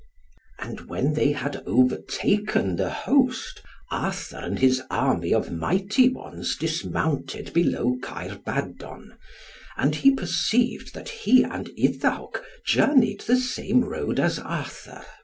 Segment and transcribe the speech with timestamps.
[0.57, 3.61] And when they had overtaken the host,
[3.91, 9.15] Arthur and his army of mighty ones dismounted below Caer Badon,
[9.77, 15.05] and he perceived that he and Iddawc journeyed the same road as Arthur.